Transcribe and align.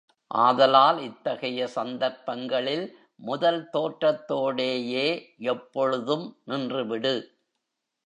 ஆதலால் 0.31 0.99
இத்தகைய 0.99 1.67
சந்தர்ப்பங்களில் 1.67 2.85
முதல் 3.15 3.69
தோற்றத்தோடேயே 3.73 5.07
எப்பொழுதும் 5.37 6.25
நின்றுவிடு. 6.47 7.15